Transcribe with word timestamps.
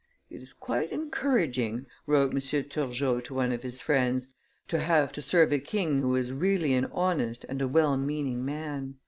"It 0.31 0.41
is 0.41 0.51
quite 0.51 0.91
encouraging," 0.91 1.85
wrote 2.07 2.31
M. 2.33 2.39
Turgot 2.63 3.23
to 3.25 3.33
one 3.35 3.51
of 3.51 3.61
his 3.61 3.81
friends, 3.81 4.33
"to 4.67 4.79
have 4.79 5.11
to 5.11 5.21
serve 5.21 5.53
a 5.53 5.59
king 5.59 5.99
who 6.01 6.15
is 6.15 6.33
really 6.33 6.73
an 6.73 6.85
honest 6.85 7.43
and 7.43 7.61
a 7.61 7.67
well 7.67 7.97
meaning 7.97 8.43
man." 8.43 8.95